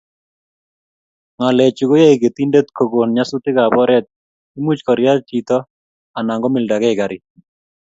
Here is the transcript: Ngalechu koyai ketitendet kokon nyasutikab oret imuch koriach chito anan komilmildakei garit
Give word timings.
Ngalechu 1.35 1.83
koyai 1.89 2.19
ketitendet 2.21 2.67
kokon 2.77 3.09
nyasutikab 3.15 3.73
oret 3.83 4.05
imuch 4.57 4.81
koriach 4.87 5.21
chito 5.29 5.57
anan 6.17 6.41
komilmildakei 6.43 6.97
garit 6.99 7.23